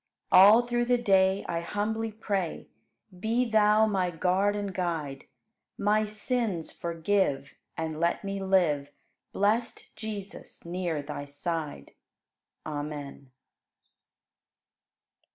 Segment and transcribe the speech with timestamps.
[0.31, 2.69] All through the day, I humbly pray,
[3.19, 5.25] Be Thou my Guard and Guide;
[5.77, 8.89] My sins forgive And let me live,
[9.31, 11.93] Blest Jesus, near Thy side.
[12.65, 13.29] Amen.